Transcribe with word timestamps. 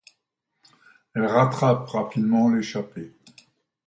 Elle 1.13 1.27
rattrape 1.27 1.87
rapidement 1.87 2.49
l'échappée. 2.49 3.13